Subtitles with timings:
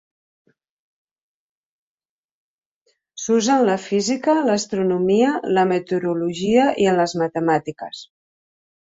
[3.25, 8.07] S'usa en la física, l'astronomia, la meteorologia i en les matemàtiques.